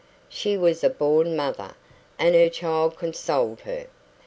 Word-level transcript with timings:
She 0.29 0.57
was 0.57 0.83
a 0.83 0.89
born 0.89 1.35
mother, 1.35 1.75
and 2.17 2.33
her 2.33 2.49
child 2.49 2.95
consoled 2.97 3.59
her. 3.59 3.85